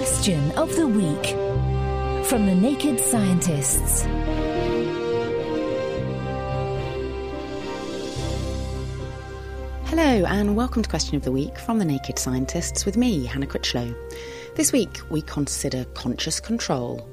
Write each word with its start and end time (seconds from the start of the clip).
Question 0.00 0.50
of 0.52 0.74
the 0.76 0.88
Week 0.88 1.26
from 2.24 2.46
the 2.46 2.54
Naked 2.54 2.98
Scientists. 2.98 4.04
Hello, 9.84 10.24
and 10.24 10.56
welcome 10.56 10.82
to 10.82 10.88
Question 10.88 11.16
of 11.16 11.22
the 11.24 11.30
Week 11.30 11.58
from 11.58 11.78
the 11.78 11.84
Naked 11.84 12.18
Scientists 12.18 12.86
with 12.86 12.96
me, 12.96 13.26
Hannah 13.26 13.46
Critchlow. 13.46 13.94
This 14.54 14.72
week 14.72 15.00
we 15.10 15.20
consider 15.20 15.84
conscious 15.92 16.40
control. 16.40 17.06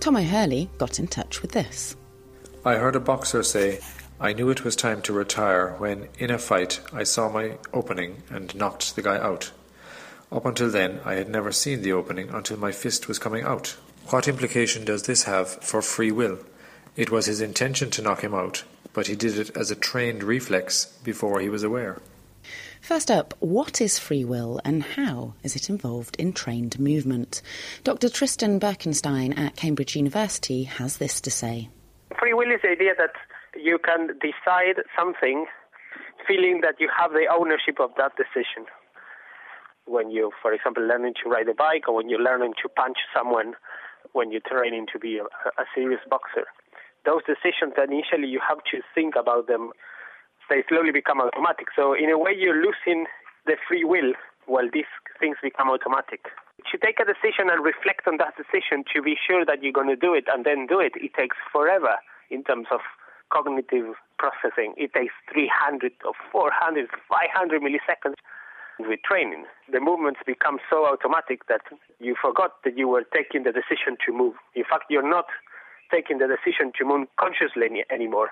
Tom 0.00 0.16
O'Hurley 0.16 0.68
got 0.78 0.98
in 0.98 1.06
touch 1.06 1.42
with 1.42 1.52
this. 1.52 1.94
I 2.64 2.74
heard 2.74 2.96
a 2.96 3.00
boxer 3.00 3.44
say, 3.44 3.78
I 4.18 4.32
knew 4.32 4.50
it 4.50 4.64
was 4.64 4.74
time 4.74 5.00
to 5.02 5.12
retire 5.12 5.76
when, 5.78 6.08
in 6.18 6.32
a 6.32 6.40
fight, 6.40 6.80
I 6.92 7.04
saw 7.04 7.30
my 7.30 7.58
opening 7.72 8.24
and 8.30 8.52
knocked 8.56 8.96
the 8.96 9.02
guy 9.02 9.18
out. 9.18 9.52
Up 10.32 10.46
until 10.46 10.70
then, 10.70 11.00
I 11.04 11.14
had 11.14 11.28
never 11.28 11.52
seen 11.52 11.82
the 11.82 11.92
opening 11.92 12.30
until 12.30 12.56
my 12.56 12.72
fist 12.72 13.06
was 13.06 13.18
coming 13.18 13.44
out. 13.44 13.76
What 14.08 14.26
implication 14.26 14.84
does 14.84 15.02
this 15.02 15.24
have 15.24 15.48
for 15.62 15.82
free 15.82 16.10
will? 16.10 16.38
It 16.96 17.10
was 17.10 17.26
his 17.26 17.42
intention 17.42 17.90
to 17.90 18.02
knock 18.02 18.22
him 18.22 18.34
out, 18.34 18.64
but 18.94 19.08
he 19.08 19.14
did 19.14 19.38
it 19.38 19.54
as 19.54 19.70
a 19.70 19.76
trained 19.76 20.22
reflex 20.22 20.86
before 21.04 21.40
he 21.40 21.50
was 21.50 21.62
aware. 21.62 22.00
First 22.80 23.10
up, 23.10 23.34
what 23.40 23.80
is 23.80 23.98
free 23.98 24.24
will 24.24 24.58
and 24.64 24.82
how 24.82 25.34
is 25.42 25.54
it 25.54 25.68
involved 25.68 26.16
in 26.18 26.32
trained 26.32 26.80
movement? 26.80 27.42
Dr. 27.84 28.08
Tristan 28.08 28.58
Bekinschtein 28.58 29.38
at 29.38 29.56
Cambridge 29.56 29.94
University 29.94 30.64
has 30.64 30.96
this 30.96 31.20
to 31.20 31.30
say. 31.30 31.68
Free 32.18 32.32
will 32.32 32.50
is 32.50 32.60
the 32.62 32.70
idea 32.70 32.94
that 32.96 33.12
you 33.54 33.78
can 33.78 34.18
decide 34.18 34.82
something 34.98 35.46
feeling 36.26 36.60
that 36.62 36.80
you 36.80 36.88
have 36.96 37.12
the 37.12 37.26
ownership 37.30 37.78
of 37.78 37.90
that 37.98 38.16
decision. 38.16 38.66
When 39.86 40.10
you, 40.10 40.30
for 40.40 40.52
example, 40.52 40.86
learning 40.86 41.14
to 41.22 41.30
ride 41.30 41.48
a 41.48 41.54
bike 41.54 41.88
or 41.88 41.96
when 41.96 42.08
you're 42.08 42.22
learning 42.22 42.54
to 42.62 42.68
punch 42.68 42.98
someone 43.14 43.54
when 44.12 44.30
you're 44.30 44.44
training 44.44 44.86
to 44.92 44.98
be 44.98 45.18
a, 45.18 45.24
a 45.24 45.64
serious 45.74 46.00
boxer. 46.08 46.44
Those 47.04 47.22
decisions 47.24 47.74
that 47.76 47.90
initially 47.90 48.28
you 48.28 48.40
have 48.46 48.58
to 48.70 48.80
think 48.94 49.14
about 49.16 49.46
them, 49.48 49.70
they 50.48 50.62
slowly 50.68 50.92
become 50.92 51.20
automatic. 51.20 51.68
So 51.74 51.94
in 51.94 52.10
a 52.10 52.18
way, 52.18 52.32
you're 52.36 52.58
losing 52.58 53.06
the 53.46 53.56
free 53.66 53.84
will 53.84 54.12
while 54.46 54.68
these 54.72 54.90
things 55.18 55.36
become 55.42 55.70
automatic. 55.70 56.26
To 56.70 56.78
take 56.78 57.00
a 57.00 57.06
decision 57.06 57.50
and 57.50 57.64
reflect 57.64 58.06
on 58.06 58.18
that 58.18 58.34
decision 58.36 58.84
to 58.94 59.02
be 59.02 59.16
sure 59.18 59.44
that 59.44 59.62
you're 59.62 59.74
going 59.74 59.90
to 59.90 59.96
do 59.96 60.14
it 60.14 60.24
and 60.28 60.44
then 60.44 60.66
do 60.66 60.78
it, 60.78 60.92
it 60.96 61.14
takes 61.14 61.36
forever 61.50 61.98
in 62.30 62.44
terms 62.44 62.66
of 62.70 62.80
cognitive 63.32 63.94
processing. 64.18 64.74
It 64.76 64.92
takes 64.94 65.14
300 65.32 65.92
or 66.04 66.12
400, 66.30 66.86
500 67.08 67.62
milliseconds 67.62 68.14
with 68.88 69.00
training. 69.02 69.44
The 69.70 69.80
movements 69.80 70.20
become 70.26 70.58
so 70.68 70.86
automatic 70.86 71.46
that 71.48 71.62
you 71.98 72.14
forgot 72.20 72.62
that 72.64 72.76
you 72.76 72.88
were 72.88 73.04
taking 73.14 73.44
the 73.44 73.52
decision 73.52 73.96
to 74.06 74.12
move. 74.12 74.34
In 74.54 74.64
fact, 74.64 74.84
you're 74.90 75.08
not 75.08 75.26
taking 75.90 76.18
the 76.18 76.26
decision 76.26 76.72
to 76.78 76.84
move 76.84 77.08
consciously 77.18 77.66
any, 77.70 77.84
anymore. 77.90 78.30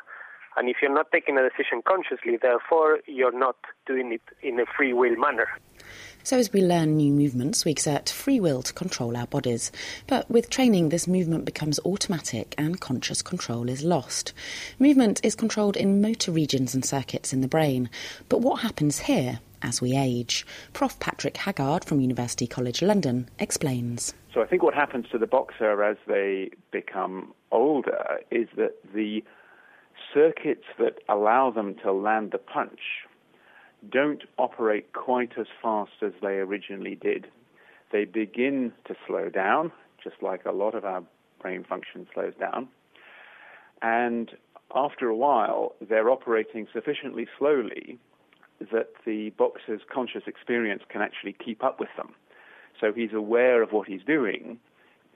And 0.56 0.68
if 0.68 0.78
you're 0.82 0.92
not 0.92 1.12
taking 1.12 1.38
a 1.38 1.48
decision 1.48 1.82
consciously, 1.86 2.36
therefore, 2.40 2.98
you're 3.06 3.38
not 3.38 3.56
doing 3.86 4.12
it 4.12 4.22
in 4.42 4.58
a 4.58 4.64
free 4.66 4.92
will 4.92 5.16
manner. 5.16 5.46
So, 6.22 6.36
as 6.36 6.52
we 6.52 6.60
learn 6.60 6.96
new 6.96 7.12
movements, 7.12 7.64
we 7.64 7.70
exert 7.70 8.10
free 8.10 8.40
will 8.40 8.62
to 8.62 8.72
control 8.72 9.16
our 9.16 9.26
bodies. 9.26 9.72
But 10.06 10.30
with 10.30 10.50
training, 10.50 10.88
this 10.88 11.08
movement 11.08 11.44
becomes 11.44 11.80
automatic 11.84 12.54
and 12.58 12.80
conscious 12.80 13.22
control 13.22 13.68
is 13.68 13.84
lost. 13.84 14.32
Movement 14.78 15.20
is 15.24 15.34
controlled 15.34 15.76
in 15.76 16.02
motor 16.02 16.32
regions 16.32 16.74
and 16.74 16.84
circuits 16.84 17.32
in 17.32 17.40
the 17.40 17.48
brain. 17.48 17.88
But 18.28 18.40
what 18.40 18.60
happens 18.60 19.00
here 19.00 19.40
as 19.62 19.80
we 19.80 19.96
age? 19.96 20.46
Prof. 20.72 20.98
Patrick 21.00 21.36
Haggard 21.36 21.84
from 21.84 22.00
University 22.00 22.46
College 22.46 22.82
London 22.82 23.28
explains. 23.38 24.14
So, 24.32 24.42
I 24.42 24.46
think 24.46 24.62
what 24.62 24.74
happens 24.74 25.06
to 25.12 25.18
the 25.18 25.26
boxer 25.26 25.82
as 25.82 25.96
they 26.06 26.50
become 26.70 27.32
older 27.50 28.20
is 28.30 28.48
that 28.56 28.74
the 28.94 29.24
circuits 30.12 30.64
that 30.78 30.98
allow 31.08 31.50
them 31.50 31.74
to 31.82 31.92
land 31.92 32.32
the 32.32 32.38
punch 32.38 32.80
don't 33.88 34.24
operate 34.38 34.92
quite 34.92 35.32
as 35.38 35.46
fast 35.62 35.92
as 36.02 36.12
they 36.20 36.36
originally 36.36 36.94
did. 36.94 37.26
They 37.92 38.04
begin 38.04 38.72
to 38.86 38.94
slow 39.06 39.30
down, 39.30 39.72
just 40.02 40.16
like 40.22 40.44
a 40.44 40.52
lot 40.52 40.74
of 40.74 40.84
our 40.84 41.02
brain 41.40 41.64
function 41.64 42.06
slows 42.12 42.34
down. 42.38 42.68
And 43.82 44.30
after 44.74 45.08
a 45.08 45.16
while, 45.16 45.74
they're 45.80 46.10
operating 46.10 46.68
sufficiently 46.72 47.26
slowly 47.38 47.98
that 48.72 48.88
the 49.04 49.30
boxer's 49.30 49.80
conscious 49.92 50.22
experience 50.26 50.82
can 50.88 51.02
actually 51.02 51.32
keep 51.32 51.64
up 51.64 51.80
with 51.80 51.88
them. 51.96 52.14
So 52.80 52.92
he's 52.92 53.12
aware 53.12 53.62
of 53.62 53.72
what 53.72 53.88
he's 53.88 54.02
doing. 54.02 54.58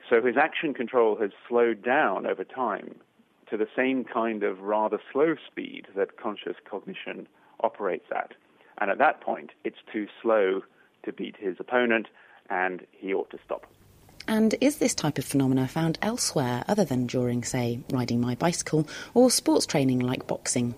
So 0.09 0.21
his 0.21 0.37
action 0.37 0.73
control 0.73 1.15
has 1.17 1.31
slowed 1.47 1.83
down 1.83 2.25
over 2.25 2.43
time 2.43 2.95
to 3.49 3.57
the 3.57 3.67
same 3.75 4.03
kind 4.03 4.43
of 4.43 4.59
rather 4.61 4.99
slow 5.11 5.35
speed 5.47 5.87
that 5.95 6.17
conscious 6.17 6.55
cognition 6.69 7.27
operates 7.61 8.07
at. 8.15 8.33
And 8.79 8.91
at 8.91 8.97
that 8.97 9.21
point, 9.21 9.51
it's 9.63 9.77
too 9.91 10.07
slow 10.21 10.61
to 11.03 11.13
beat 11.13 11.35
his 11.37 11.55
opponent, 11.59 12.07
and 12.49 12.85
he 12.91 13.13
ought 13.13 13.29
to 13.31 13.39
stop. 13.45 13.67
And 14.27 14.55
is 14.59 14.77
this 14.77 14.95
type 14.95 15.19
of 15.19 15.25
phenomena 15.25 15.67
found 15.67 15.99
elsewhere 16.01 16.63
other 16.67 16.83
than 16.83 17.05
during, 17.05 17.43
say, 17.43 17.79
riding 17.91 18.19
my 18.19 18.33
bicycle 18.35 18.87
or 19.13 19.29
sports 19.29 19.67
training 19.67 19.99
like 19.99 20.25
boxing? 20.25 20.73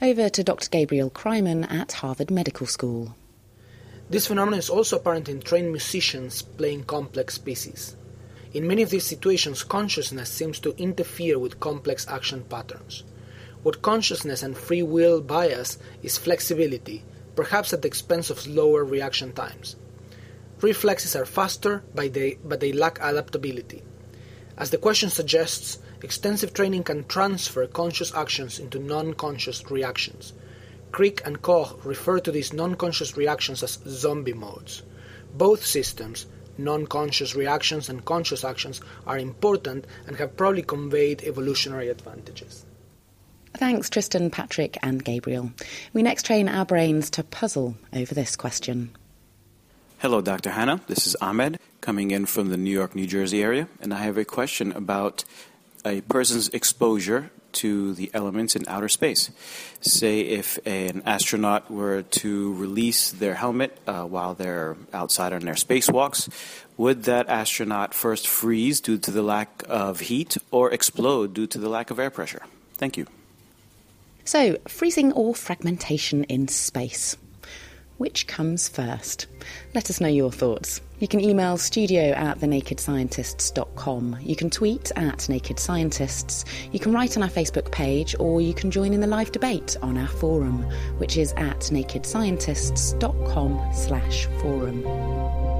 Over 0.00 0.28
to 0.28 0.44
Dr. 0.44 0.68
Gabriel 0.70 1.10
Kreiman 1.10 1.68
at 1.68 1.90
Harvard 1.90 2.30
Medical 2.30 2.68
School. 2.68 3.16
This 4.08 4.28
phenomenon 4.28 4.60
is 4.60 4.70
also 4.70 4.96
apparent 4.96 5.28
in 5.28 5.40
trained 5.40 5.72
musicians 5.72 6.40
playing 6.40 6.84
complex 6.84 7.36
pieces. 7.36 7.96
In 8.54 8.68
many 8.68 8.82
of 8.82 8.90
these 8.90 9.02
situations, 9.04 9.64
consciousness 9.64 10.30
seems 10.30 10.60
to 10.60 10.76
interfere 10.76 11.36
with 11.36 11.58
complex 11.58 12.06
action 12.06 12.44
patterns. 12.44 13.02
What 13.64 13.82
consciousness 13.82 14.44
and 14.44 14.56
free 14.56 14.84
will 14.84 15.20
bias 15.20 15.78
is 16.04 16.16
flexibility, 16.16 17.02
perhaps 17.34 17.72
at 17.72 17.82
the 17.82 17.88
expense 17.88 18.30
of 18.30 18.38
slower 18.38 18.84
reaction 18.84 19.32
times. 19.32 19.74
Reflexes 20.60 21.16
are 21.16 21.26
faster, 21.26 21.82
but 21.92 22.14
they, 22.14 22.38
but 22.44 22.60
they 22.60 22.70
lack 22.70 23.00
adaptability. 23.00 23.82
As 24.56 24.70
the 24.70 24.78
question 24.78 25.10
suggests, 25.10 25.80
extensive 26.02 26.52
training 26.54 26.84
can 26.84 27.04
transfer 27.04 27.66
conscious 27.66 28.14
actions 28.14 28.58
into 28.58 28.78
non 28.78 29.14
conscious 29.14 29.70
reactions. 29.70 30.32
Crick 30.92 31.20
and 31.26 31.42
Koch 31.42 31.84
refer 31.84 32.20
to 32.20 32.32
these 32.32 32.52
non 32.52 32.74
conscious 32.74 33.16
reactions 33.16 33.62
as 33.62 33.78
zombie 33.86 34.32
modes. 34.32 34.82
Both 35.34 35.64
systems, 35.64 36.26
non 36.56 36.86
conscious 36.86 37.34
reactions 37.34 37.88
and 37.88 38.04
conscious 38.04 38.44
actions, 38.44 38.80
are 39.06 39.18
important 39.18 39.86
and 40.06 40.16
have 40.16 40.36
probably 40.36 40.62
conveyed 40.62 41.22
evolutionary 41.22 41.88
advantages. 41.88 42.64
Thanks, 43.54 43.90
Tristan, 43.90 44.30
Patrick, 44.30 44.78
and 44.82 45.04
Gabriel. 45.04 45.52
We 45.92 46.02
next 46.02 46.26
train 46.26 46.48
our 46.48 46.64
brains 46.64 47.10
to 47.10 47.24
puzzle 47.24 47.76
over 47.92 48.14
this 48.14 48.36
question. 48.36 48.90
Hello, 49.98 50.20
Dr. 50.20 50.50
Hannah. 50.50 50.80
This 50.86 51.06
is 51.06 51.16
Ahmed 51.16 51.58
coming 51.80 52.12
in 52.12 52.26
from 52.26 52.50
the 52.50 52.56
New 52.56 52.70
York, 52.70 52.94
New 52.94 53.06
Jersey 53.06 53.42
area, 53.42 53.68
and 53.80 53.92
I 53.92 53.98
have 53.98 54.16
a 54.16 54.24
question 54.24 54.70
about 54.72 55.24
a 55.84 56.00
person's 56.02 56.48
exposure 56.50 57.30
to 57.52 57.94
the 57.94 58.10
elements 58.14 58.54
in 58.56 58.64
outer 58.68 58.88
space. 58.88 59.30
Say, 59.80 60.20
if 60.20 60.58
an 60.66 61.02
astronaut 61.06 61.70
were 61.70 62.02
to 62.02 62.54
release 62.54 63.10
their 63.10 63.34
helmet 63.34 63.76
uh, 63.86 64.04
while 64.04 64.34
they're 64.34 64.76
outside 64.92 65.32
on 65.32 65.40
their 65.40 65.54
spacewalks, 65.54 66.28
would 66.76 67.04
that 67.04 67.28
astronaut 67.28 67.94
first 67.94 68.28
freeze 68.28 68.80
due 68.80 68.98
to 68.98 69.10
the 69.10 69.22
lack 69.22 69.64
of 69.68 70.00
heat 70.00 70.36
or 70.50 70.70
explode 70.70 71.34
due 71.34 71.46
to 71.46 71.58
the 71.58 71.68
lack 71.68 71.90
of 71.90 71.98
air 71.98 72.10
pressure? 72.10 72.42
Thank 72.74 72.96
you. 72.96 73.06
So, 74.24 74.58
freezing 74.68 75.12
or 75.12 75.34
fragmentation 75.34 76.24
in 76.24 76.48
space. 76.48 77.16
Which 77.98 78.26
comes 78.28 78.68
first? 78.68 79.26
Let 79.74 79.90
us 79.90 80.00
know 80.00 80.08
your 80.08 80.30
thoughts. 80.30 80.80
You 81.00 81.08
can 81.08 81.20
email 81.20 81.56
studio 81.56 82.12
at 82.12 82.38
thenakedscientists.com. 82.38 84.18
You 84.20 84.36
can 84.36 84.50
tweet 84.50 84.92
at 84.94 85.28
Naked 85.28 85.58
Scientists. 85.58 86.44
You 86.70 86.78
can 86.78 86.92
write 86.92 87.16
on 87.16 87.24
our 87.24 87.28
Facebook 87.28 87.72
page, 87.72 88.14
or 88.20 88.40
you 88.40 88.54
can 88.54 88.70
join 88.70 88.92
in 88.92 89.00
the 89.00 89.08
live 89.08 89.32
debate 89.32 89.76
on 89.82 89.98
our 89.98 90.06
forum, 90.06 90.62
which 90.98 91.16
is 91.16 91.32
at 91.32 91.58
nakedscientists.com 91.58 93.70
slash 93.74 94.26
forum. 94.40 95.57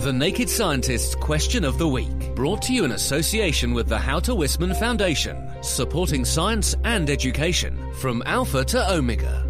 The 0.00 0.14
Naked 0.14 0.48
Scientist's 0.48 1.14
Question 1.14 1.62
of 1.62 1.76
the 1.76 1.86
Week, 1.86 2.34
brought 2.34 2.62
to 2.62 2.72
you 2.72 2.86
in 2.86 2.92
association 2.92 3.74
with 3.74 3.86
the 3.86 3.98
Houter 3.98 4.32
Wisman 4.32 4.74
Foundation, 4.78 5.36
supporting 5.62 6.24
science 6.24 6.74
and 6.84 7.10
education 7.10 7.76
from 7.96 8.22
Alpha 8.24 8.64
to 8.64 8.94
Omega. 8.94 9.49